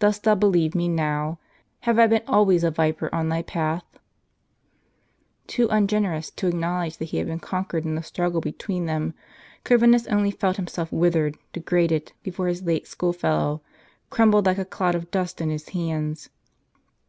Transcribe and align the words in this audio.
Dost 0.00 0.24
thou 0.24 0.34
believe 0.34 0.74
me 0.74 0.88
now? 0.88 1.38
Have 1.82 2.00
I 2.00 2.08
been 2.08 2.24
always 2.26 2.64
a 2.64 2.70
viper 2.72 3.08
on 3.14 3.28
thy 3.28 3.42
path?" 3.42 3.84
Too 5.46 5.68
ungenerous 5.70 6.32
to 6.32 6.48
acknowledge 6.48 6.96
that 6.98 7.04
he 7.04 7.18
had 7.18 7.28
been 7.28 7.38
conquered 7.38 7.84
in 7.84 7.94
the 7.94 8.02
struggle 8.02 8.40
between 8.40 8.86
them, 8.86 9.14
Corvinus 9.62 10.08
only 10.08 10.32
felt 10.32 10.56
himself 10.56 10.90
with 10.90 11.14
ered, 11.14 11.36
degraded, 11.52 12.10
before 12.24 12.48
his 12.48 12.64
late 12.64 12.88
school 12.88 13.12
fellow, 13.12 13.62
crumbled 14.10 14.46
like 14.46 14.58
a 14.58 14.64
clot 14.64 14.96
of 14.96 15.12
dust 15.12 15.40
in 15.40 15.48
his 15.50 15.68
hands. 15.68 16.28